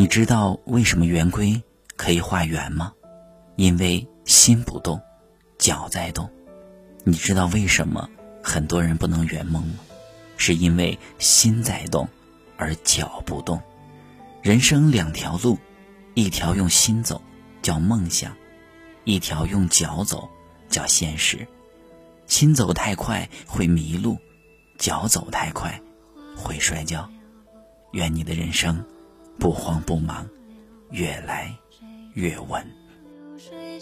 [0.00, 1.62] 你知道为什么圆规
[1.94, 2.94] 可以画圆吗？
[3.56, 4.98] 因为心不动，
[5.58, 6.30] 脚在动。
[7.04, 8.08] 你知道为什么
[8.42, 9.80] 很多人不能圆梦吗？
[10.38, 12.08] 是因为心在动，
[12.56, 13.60] 而脚不动。
[14.40, 15.58] 人生两条路，
[16.14, 17.20] 一条用心走，
[17.60, 18.32] 叫梦想；
[19.04, 20.30] 一条用脚走，
[20.70, 21.46] 叫现实。
[22.26, 24.16] 心走太快会迷路，
[24.78, 25.78] 脚走太快
[26.34, 27.06] 会摔跤。
[27.92, 28.82] 愿你的人生
[29.40, 30.28] 不慌不忙，
[30.90, 31.56] 越来
[32.12, 32.62] 越稳。
[33.38, 33.80] 水